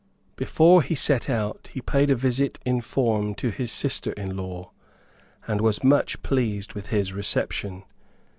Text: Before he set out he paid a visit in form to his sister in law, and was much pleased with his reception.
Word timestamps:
Before 0.35 0.81
he 0.81 0.95
set 0.95 1.29
out 1.29 1.69
he 1.73 1.79
paid 1.79 2.09
a 2.09 2.15
visit 2.15 2.57
in 2.65 2.81
form 2.81 3.35
to 3.35 3.51
his 3.51 3.71
sister 3.71 4.13
in 4.13 4.35
law, 4.35 4.71
and 5.47 5.61
was 5.61 5.83
much 5.83 6.23
pleased 6.23 6.73
with 6.73 6.87
his 6.87 7.13
reception. 7.13 7.83